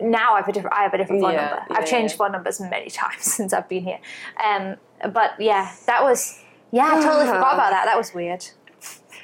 [0.00, 1.66] now I have a different I have a different phone Yeah, number.
[1.70, 2.18] yeah, I've changed yeah.
[2.18, 4.00] phone numbers many times since I've been here.
[4.44, 4.76] Um,
[5.12, 6.40] but yeah, that was
[6.72, 7.84] yeah, I totally forgot about that.
[7.84, 8.44] That was weird.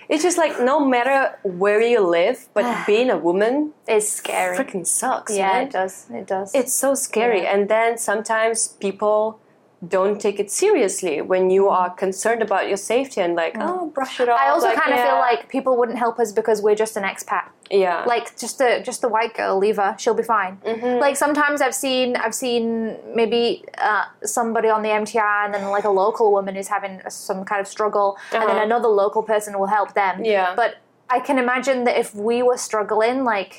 [0.09, 4.57] It's just like no matter where you live, but being a woman is scary.
[4.57, 5.37] It freaking sucks.
[5.37, 5.67] yeah, man.
[5.67, 6.07] it does.
[6.11, 6.55] It does.
[6.55, 7.47] It's so scary.
[7.47, 9.41] And then sometimes people
[9.89, 14.21] don't take it seriously when you are concerned about your safety and like, oh, brush
[14.21, 14.39] it off.
[14.39, 14.43] Mm.
[14.45, 15.07] I also like, kind of yeah.
[15.11, 17.45] feel like people wouldn't help us because we're just an expat.
[17.71, 20.99] yeah, like just the just the white girl leave her she'll be fine Mm-hmm.
[21.05, 25.85] like sometimes i've seen i've seen maybe uh, somebody on the mtr and then like
[25.85, 28.65] a local woman is having some kind of struggle and then Uh-huh.
[28.71, 30.55] another local person will help them Yeah.
[30.63, 30.71] but
[31.09, 33.53] i can imagine that if we were struggling like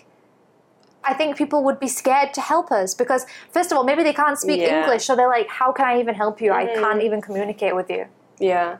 [1.04, 4.14] I think people would be scared to help us because, first of all, maybe they
[4.14, 4.68] can't speak Yeah.
[4.68, 4.84] Mm-hmm.
[4.84, 6.52] English, so they're like, "How can I even help you?
[6.52, 8.06] I can't even communicate with you,"
[8.40, 8.78] yeah.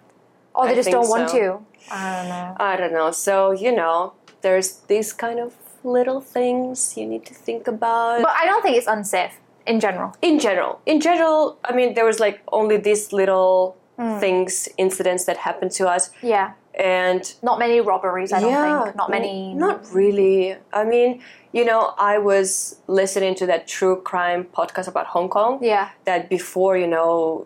[0.56, 1.60] or they I just don't want to.
[1.92, 2.56] I don't know.
[2.72, 3.10] I don't know.
[3.12, 8.22] So you know, there's these kind of little things you need to think about.
[8.22, 10.14] But I don't think it's unsafe in general.
[10.22, 14.18] in general, in general, I mean, there was like only these little Hmm.
[14.20, 18.32] things, incidents that happened to us, Yeah, and not many robberies.
[18.34, 18.96] I don't yeah, think.
[18.96, 19.54] Not many.
[19.54, 20.56] Not really.
[20.74, 21.22] I mean,
[21.54, 25.60] you know, I was listening to that true crime podcast about Hong Kong.
[25.62, 25.90] Yeah.
[26.06, 27.46] That before, you know,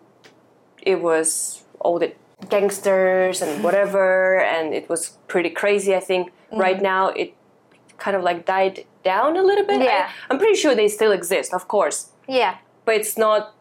[0.82, 2.12] it was all the
[2.48, 5.94] gangsters and whatever, and it was pretty crazy.
[5.94, 6.58] I think Mm.
[6.60, 7.34] right now it
[7.98, 9.80] kind of like died down a little bit.
[9.82, 10.08] Yeah.
[10.08, 12.56] I, I'm pretty sure they still exist, of course, Yeah.
[12.84, 13.54] but it's not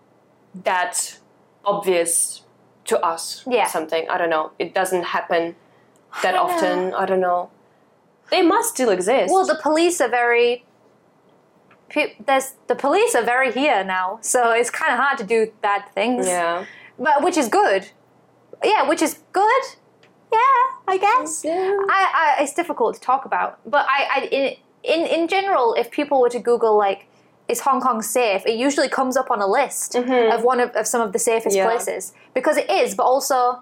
[0.63, 1.17] that
[1.63, 2.41] obvious
[2.85, 3.43] to us.
[3.47, 3.65] Yeah.
[3.67, 4.51] Something I don't know.
[4.59, 5.55] It doesn't happen
[6.21, 6.43] that know.
[6.43, 6.93] often.
[6.93, 7.49] I don't know.
[8.31, 9.31] They must still exist.
[9.31, 10.65] Well, the police are very.
[11.89, 15.51] pe- There's the police are very here now, so it's kind of hard to do
[15.61, 16.27] bad things.
[16.27, 16.65] yeah.
[16.97, 17.89] But which is good.
[18.63, 19.63] Yeah, which is good.
[20.31, 21.43] Yeah, I guess.
[21.45, 21.75] Yeah.
[21.89, 25.91] I, I it's difficult to talk about, but I, I in, in in general, if
[25.91, 27.07] people were to Google like,
[27.47, 28.43] is Hong Kong safe?
[28.45, 30.31] It usually comes up on a list mm-hmm.
[30.31, 31.65] of one of, of some of the safest Yeah.
[31.67, 32.95] places because it is.
[32.95, 33.61] But also,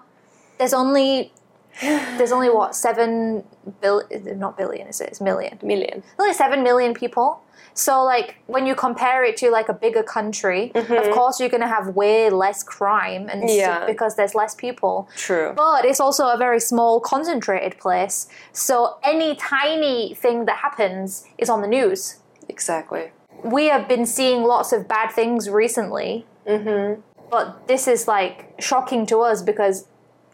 [0.58, 1.32] there's only
[1.80, 3.44] there's only what seven
[3.80, 4.02] bill
[4.36, 5.08] not billion is it?
[5.08, 5.58] It's million.
[5.62, 6.02] Million.
[6.18, 7.40] Only seven million people.
[7.74, 11.68] So like when you compare it to like a bigger country, of course you're gonna
[11.68, 13.84] have way less crime and Yeah.
[13.86, 15.08] because there's less people.
[15.16, 15.52] True.
[15.56, 18.28] But it's also a very small, concentrated place.
[18.52, 22.18] So any tiny thing that happens is on the news.
[22.48, 23.10] Exactly.
[23.42, 26.26] We have been seeing lots of bad things recently.
[26.46, 27.00] Mm-hmm.
[27.30, 29.86] But this is like shocking to us because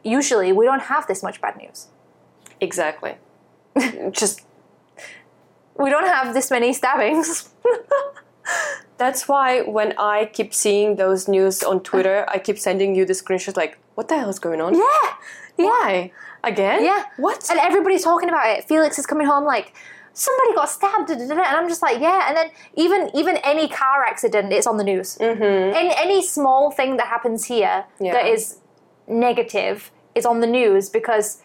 [0.03, 1.89] usually we don't have this much bad news.
[2.61, 3.17] Exactly.
[4.11, 4.43] Just
[5.77, 7.49] We don't have this many stabbings.
[8.99, 13.15] that's why when I keep seeing those news on Twitter, I keep sending you the
[13.15, 14.75] screenshots like, what the hell is going on?
[14.77, 15.11] yeah.
[15.57, 16.13] Why?
[16.45, 16.85] Again?
[16.85, 17.05] Yeah.
[17.17, 17.49] What?
[17.51, 18.65] And everybody's talking about it.
[18.65, 19.75] Felix is coming home like,
[20.13, 21.43] somebody got stabbed, da, da, da, da.
[21.49, 22.29] and I'm just like, yeah.
[22.29, 25.17] And then even even any car accident, it's on the news.
[25.19, 25.77] Mm-hmm.
[25.77, 28.13] And any small thing that happens here Yeah.
[28.15, 28.57] that is
[29.11, 31.43] negative is on the news because,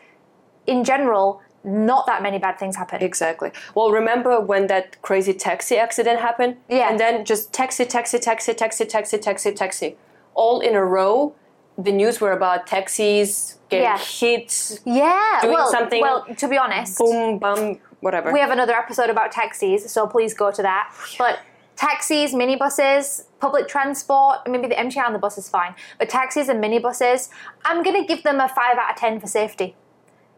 [0.67, 3.01] in general, not that many bad things happen.
[3.01, 3.51] Exactly.
[3.73, 6.57] Well, remember when that crazy taxi accident happened?
[6.69, 6.89] Yeah.
[6.89, 9.97] And then just taxi, taxi, taxi, taxi, taxi, taxi, taxi.
[10.35, 11.33] All in a row.
[11.77, 13.97] The news were about taxis getting Yeah.
[13.97, 15.39] hit, yeah.
[15.41, 18.31] Doing well, something- well, to be honest, boom, bum, whatever.
[18.31, 20.89] we have another episode about taxis, so please go to that.
[21.17, 21.39] But
[21.75, 26.57] taxis, minibuses, public transport, maybe the MTR on the bus is fine, but taxis and
[26.63, 27.29] minibuses,
[27.67, 29.75] I'm going to give them a 5 out of 10 for safety.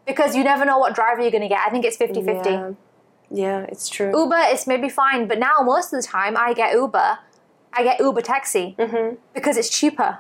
[0.10, 1.60] Because you never know what driver you're going to get.
[1.68, 2.50] I think it's 50 50.
[2.50, 2.72] Yeah.
[3.44, 4.12] yeah, it's true.
[4.22, 7.10] Uber is maybe fine, but now most of the time I get Uber,
[7.78, 9.16] I get Uber taxi Mm-hmm.
[9.34, 10.12] because it's cheaper.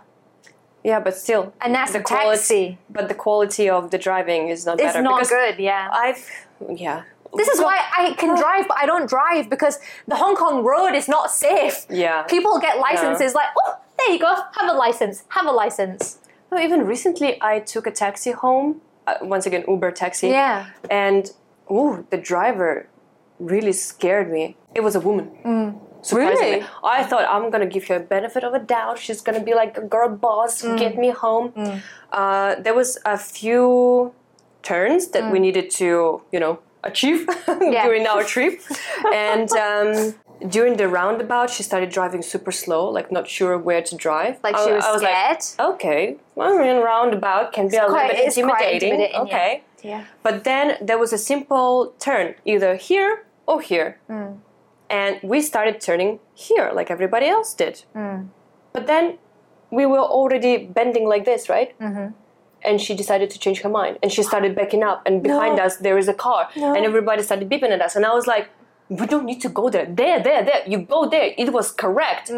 [0.84, 2.38] Yeah, but still, And that's the a quality.
[2.38, 2.78] taxi.
[2.90, 5.02] But the quality of the driving is not It's better.
[5.02, 5.90] not because good, yeah.
[5.92, 6.22] I've
[6.86, 7.04] yeah.
[7.36, 10.94] This is why I can drive, but I don't drive because the Hong Kong road
[10.96, 11.86] is not safe.
[11.90, 12.24] Yeah.
[12.24, 16.20] People get licenses like, oh, there you go, have a license, have a license.
[16.52, 18.82] No, even recently, I took a taxi home.
[19.06, 20.30] Uh, once again, Uber taxi.
[20.30, 20.68] Yeah.
[20.90, 21.30] And
[21.72, 22.88] ooh, the driver
[23.40, 24.56] really scared me.
[24.74, 25.80] It was a woman.
[26.02, 26.52] Surprisingly.
[26.52, 26.66] Really?
[26.84, 29.00] I thought I'm gonna give her a benefit of a doubt.
[29.00, 31.54] She's gonna be like a girl boss, get me home.
[32.12, 34.14] Uh, there was a few
[34.62, 38.62] turns that we needed to, you know, achieve during our trip,
[39.14, 39.52] and.
[39.52, 40.16] Um,
[40.50, 44.38] during the roundabout, she started driving super slow, like not sure where to drive.
[44.44, 45.40] Like I- she was I scared.
[45.58, 48.92] like, okay, well, in roundabout can be a quite- little bit intimidating.
[48.94, 50.04] intimidating, okay, Yeah.
[50.22, 53.98] but then there was a simple turn, either here or here.
[54.06, 54.34] Hmm.
[54.92, 57.84] And we started turning here, like everybody else did.
[57.94, 58.26] Hmm.
[58.74, 59.18] But then
[59.72, 61.74] we were already bending like this, right?
[61.80, 62.10] Mm-hmm.
[62.64, 63.98] And she decided to change her mind.
[64.02, 65.02] And she started backing up.
[65.06, 66.50] And behind us, there is a car.
[66.56, 67.96] And everybody started beeping at us.
[67.96, 68.50] And I was like,
[68.90, 69.86] we don't need to go there.
[69.86, 70.62] There, there, there.
[70.66, 71.34] You go there.
[71.38, 72.30] It was correct.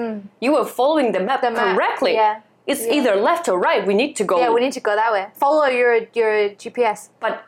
[0.41, 1.53] You were following the map Hmm.
[1.53, 2.13] map, correctly.
[2.13, 2.41] yeah.
[2.67, 3.85] It's either left or right.
[3.87, 5.27] We need to go Yeah, we need to go that way.
[5.35, 7.09] Follow your your GPS.
[7.19, 7.43] but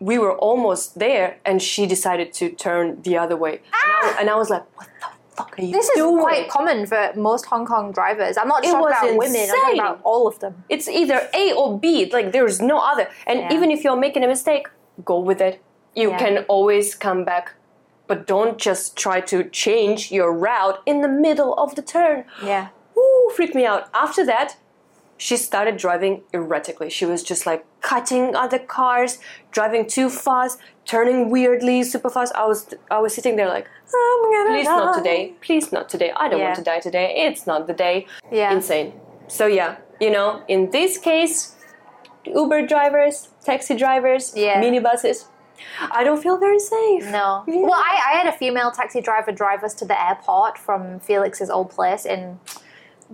[0.00, 4.26] we were almost there and she decided to turn the other way and, I, and
[4.28, 5.72] I was like what the fuck are you!
[5.72, 8.36] This is doing quite common for most Hong Kong drivers.
[8.36, 9.40] I'm not It talking was about women.
[9.40, 9.80] I'm talking insane.
[9.80, 10.64] about all of them.
[10.68, 13.52] it's either A or B like there's no other and Yeah.
[13.54, 14.68] even if you're making a mistake
[15.04, 15.60] go with it
[15.94, 16.18] you Yeah.
[16.18, 17.54] can always come back
[18.06, 22.68] but don't just try to change your route in the middle of the turn Yeah.
[22.94, 23.88] Woo, freaked me out.
[23.92, 24.56] After that,
[25.16, 26.90] she started driving erratically.
[26.90, 29.18] She was just like cutting other cars,
[29.50, 32.32] driving too fast, turning weirdly, super fast.
[32.36, 36.12] I was I was sitting there like, Please not today, please not today.
[36.16, 36.46] I don't Yeah.
[36.46, 37.14] want to die today.
[37.26, 38.06] It's not the day.
[38.30, 38.52] Yeah.
[38.52, 38.92] Insane.
[39.28, 41.54] So yeah, you know, in this case,
[42.24, 44.60] Uber drivers, taxi drivers, Yeah.
[44.60, 45.26] minibuses,
[45.90, 47.04] I don't feel very safe.
[47.10, 47.44] No.
[47.46, 47.60] Yeah.
[47.68, 51.50] Well, I, I had a female taxi driver drive us to the airport from Felix's
[51.50, 52.40] old place in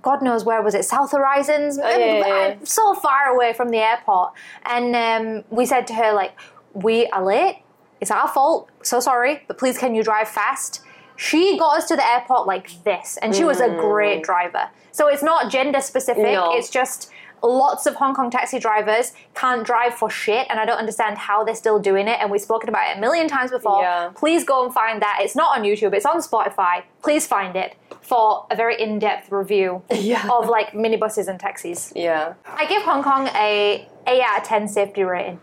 [0.03, 2.55] God knows where was it, South Horizons, yeah, yeah, yeah.
[2.63, 4.33] so far away from the airport.
[4.65, 6.33] And um, we said to her like,
[6.73, 7.63] "We are late.
[8.01, 8.69] It's our fault.
[8.83, 10.83] So sorry, but please can you drive fast?"
[11.17, 14.71] She got us to the airport like this, and she was a great driver.
[14.91, 16.25] So it's not gender specific.
[16.25, 16.33] Mm.
[16.33, 16.57] No.
[16.57, 17.11] It's just
[17.43, 21.45] lots of Hong Kong taxi drivers can't drive for shit, and I don't understand how
[21.45, 22.19] they're still doing it.
[22.21, 23.83] And we've spoken about it a million times before.
[23.83, 24.11] Yeah.
[24.15, 25.19] Please go and find that.
[25.21, 25.93] It's not on YouTube.
[25.93, 26.85] It's on Spotify.
[27.03, 30.27] Please find it for a very in-depth review Yeah.
[30.33, 31.93] of like minibuses and taxis.
[31.95, 32.33] Yeah.
[32.47, 35.41] I give Hong Kong a 8 out of 10 safety rating.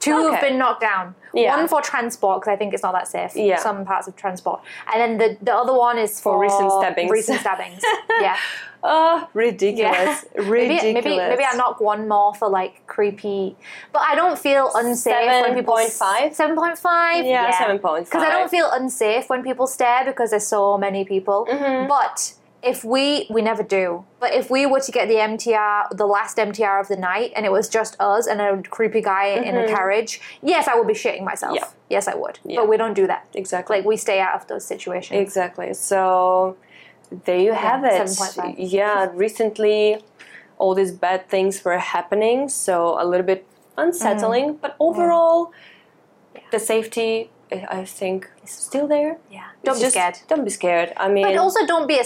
[0.00, 1.14] Two have been knocked down.
[1.34, 1.56] Yeah.
[1.56, 3.32] One for transport because I think it's not that safe.
[3.34, 3.58] Yeah.
[3.58, 4.60] Some parts of transport,
[4.92, 7.10] and then the the other one is for, recent stabbings.
[7.10, 7.82] Recent stabbings.
[8.20, 8.36] yeah.
[8.82, 10.24] Oh, ridiculous.
[10.36, 10.82] Ridiculous.
[10.82, 13.56] Maybe, maybe maybe I knock one more for like creepy,
[13.92, 16.34] but I don't feel unsafe when people 7.5?
[16.34, 17.24] Seven point five.
[17.24, 18.04] Yeah, 7.5.
[18.04, 21.46] Because I don't feel unsafe when people stare because there's so many people.
[21.50, 21.88] Mm-hmm.
[21.88, 24.04] But if we we never do.
[24.20, 27.46] But if we were to get the MTR, the last MTR of the night, and
[27.46, 30.94] it was just us and a creepy guy in a carriage, yes, I would be
[30.94, 31.56] shitting myself.
[31.56, 31.64] Mm-hmm.
[31.64, 31.96] Yeah.
[31.96, 32.38] Yes, I would.
[32.44, 32.60] Yeah.
[32.60, 33.26] But we don't do that.
[33.34, 33.76] Exactly.
[33.76, 35.20] Like we stay out of those situations.
[35.20, 35.72] Exactly.
[35.74, 36.56] So
[37.24, 37.92] there you have it.
[38.02, 38.54] 7.5.
[38.58, 40.02] Yeah, recently
[40.58, 44.60] all these bad things were happening, so a little bit unsettling, Mm.
[44.60, 45.52] but overall
[46.50, 49.16] the safety I think is still there.
[49.30, 49.44] yeah.
[49.64, 50.18] Don't be just- scared.
[50.28, 50.92] Don't be scared.
[50.96, 52.04] I mean But also, don't be a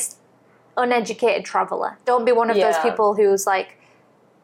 [0.77, 1.99] uneducated traveler.
[2.05, 3.79] Don't be one of those people who's like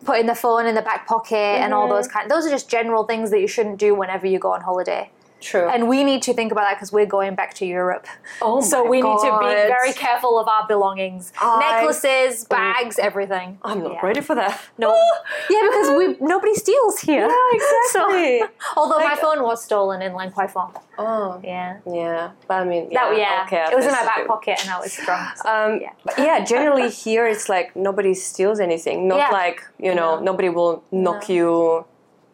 [0.05, 1.95] putting the phone in the back pocket and all Mm-hmm.
[1.97, 2.31] those kind.
[2.31, 5.11] Those are just general things that you shouldn't do whenever you go on holiday.
[5.41, 5.69] True.
[5.69, 8.07] And we need to think about that because we're going back to Europe.
[8.43, 13.59] oh so we need to be very careful of our belongings, I- necklaces, bags, everything.
[13.63, 14.07] I'm not Yeah.
[14.07, 14.61] ready for that.
[14.79, 14.91] No,
[15.51, 17.27] yeah, because we nobody steals here.
[17.29, 18.41] Yeah, exactly.
[18.41, 20.73] So- although my phone was stolen in Lan Kwai Fong.
[20.99, 21.41] oh.
[21.45, 21.79] Yeah.
[21.87, 22.31] Yeah.
[22.49, 24.79] But I mean That, yeah, yeah, okay, it was in my back pocket and I
[24.81, 25.37] was drunk.
[25.37, 25.93] so- Um, Yeah.
[26.05, 29.07] But yeah, generally here it's like nobody steals anything.
[29.09, 29.31] Not Yeah.
[29.31, 30.23] like, you know, No.
[30.33, 31.85] nobody will knock you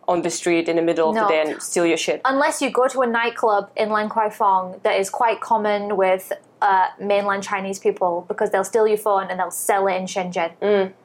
[0.08, 2.20] on the street in the middle of the day and steal your shit.
[2.24, 6.32] unless you go to a nightclub in Lan Kwai Fong that is quite common with
[6.62, 10.52] uh, mainland Chinese people because they'll steal your phone and they'll sell it in Shenzhen.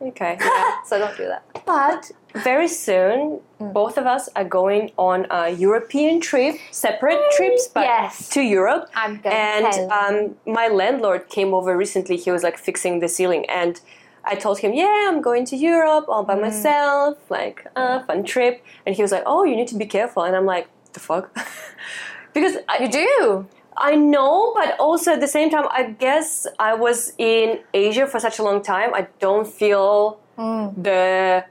[0.01, 0.37] Okay.
[0.39, 0.75] Yeah.
[0.85, 1.43] So don't do that.
[1.65, 2.11] but
[2.49, 3.73] very soon, Mm.
[3.73, 8.29] both of us are going on a European trip, separate trips, but Yes.
[8.29, 8.83] to Europe.
[8.95, 12.15] I'm going And um, my landlord came over recently.
[12.15, 13.81] He was like fixing the ceiling, and
[14.23, 16.27] I told him, "Yeah, I'm going to Europe all Mm.
[16.27, 19.85] by myself, like a fun trip." And he was like, "Oh, you need to be
[19.85, 21.25] careful." And I'm like, "The fuck."
[22.33, 23.47] Because I, You do.
[23.77, 28.19] I know, but also at the same time, I guess I was in Asia for
[28.19, 28.93] such a long time.
[28.93, 31.43] I don't feel the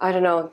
[0.00, 0.50] I don't know.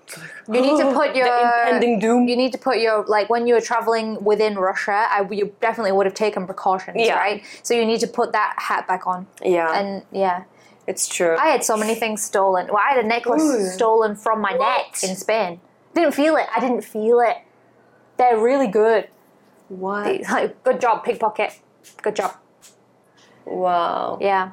[0.48, 2.28] You need to put your impending doom.
[2.28, 5.08] You need to put your like when you were traveling within Russia.
[5.10, 7.18] I, you definitely would have taken precautions, Yeah.
[7.18, 7.44] right?
[7.64, 9.28] So you need to put that hat back on.
[9.44, 10.44] yeah, And yeah,
[10.92, 11.36] it's true.
[11.46, 12.64] I had so many things stolen.
[12.72, 13.66] Well, I had a necklace Ooh.
[13.78, 15.52] stolen from my neck in Spain.
[15.96, 16.48] Didn't feel it.
[16.56, 17.38] I didn't feel it.
[18.18, 19.04] They're really good.
[19.70, 20.22] what?
[20.36, 21.52] Like, good job, pickpocket.
[22.06, 22.32] Good job.
[23.46, 24.18] Wow.
[24.22, 24.52] Yeah.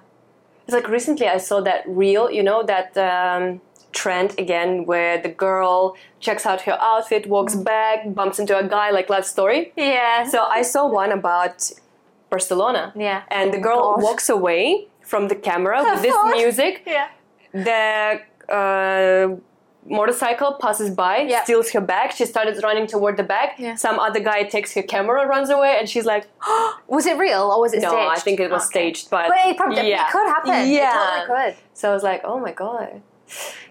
[0.64, 3.61] It's like recently I saw that reel, you know, that um,
[3.92, 7.64] trend again where the girl checks out her outfit, walks Mm.
[7.64, 9.72] back, bumps into a guy, like love story.
[9.77, 10.24] Yeah.
[10.33, 11.57] So I saw one about
[12.31, 12.92] Barcelona.
[12.96, 13.22] Yeah.
[13.38, 16.75] And the girl walks away from the camera with this music.
[16.97, 17.09] yeah.
[17.68, 17.83] The
[18.59, 19.37] uh,
[19.99, 21.44] motorcycle passes by, Yeah.
[21.44, 22.12] steals her bag.
[22.18, 23.49] She started running toward the bag.
[23.59, 23.75] Yeah.
[23.87, 26.25] Some other guy takes her camera, runs away, and she's like,
[26.94, 28.12] Was it real or was it "No, staged?
[28.16, 28.75] I think it was Okay.
[28.92, 30.07] staged." But, But it probably yeah.
[30.07, 30.53] it could happen.
[30.71, 30.90] Yeah.
[30.90, 31.55] It totally could.
[31.79, 33.01] So I was like, "Oh my god."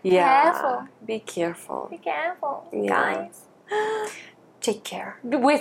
[0.03, 0.29] Yeah.
[0.43, 0.77] Careful.
[1.11, 1.81] Be careful.
[1.91, 2.55] Be careful,
[2.87, 3.35] guys.
[4.67, 5.11] Take care.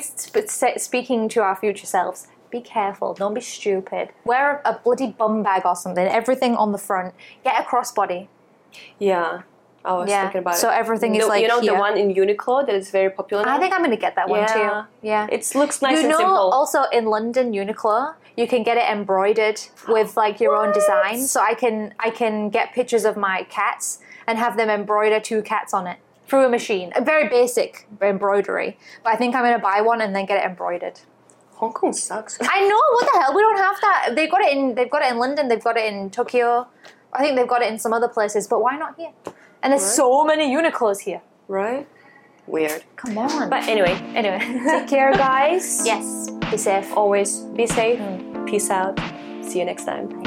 [0.03, 2.29] Sp- sp- speaking to our future selves.
[2.57, 3.13] Be careful.
[3.13, 4.09] Don't be stupid.
[4.25, 6.07] Wear a bloody bum bag or something.
[6.07, 7.15] Everything on the front.
[7.45, 8.29] Get a crossbody.
[8.99, 9.43] Yeah.
[9.85, 10.75] I was Yeah, thinking about so it.
[10.83, 11.75] everything is like you know here.
[11.75, 13.45] the one in Uniqlo that is very popular.
[13.45, 13.55] Now?
[13.57, 14.55] I think I'm going to get that one Yeah.
[14.57, 15.07] too.
[15.13, 15.27] Yeah.
[15.31, 16.51] it looks nice you and know, simple.
[16.61, 21.19] also in London, Uniqlo, you can get it embroidered with like your own design.
[21.35, 25.41] So I can I can get pictures of my cats and have them embroider two
[25.43, 26.89] cats on it through a machine.
[26.97, 30.45] A very basic embroidery, but I think I'm to buy one and then get it
[30.51, 30.99] embroidered.
[31.57, 32.39] Hong Kong sucks.
[32.43, 33.35] I know what the hell.
[33.35, 34.13] We don't have that.
[34.17, 34.75] They've got it in.
[34.75, 35.49] They've got it in London.
[35.49, 36.67] They've got it in Tokyo.
[37.13, 38.47] I think they've got it in some other places.
[38.47, 39.13] But why not here?
[39.63, 41.23] And there's so many Uniqlos here.
[41.49, 41.87] right?
[42.47, 42.85] Weird.
[42.97, 43.51] Come on.
[43.51, 44.39] But anyway, anyway,
[44.69, 45.83] take care, guys.
[45.85, 46.31] yes.
[46.51, 46.93] Be safe.
[46.97, 47.99] Always be safe.
[47.99, 48.47] Mm.
[48.47, 49.01] Peace out.
[49.43, 50.26] See you next time.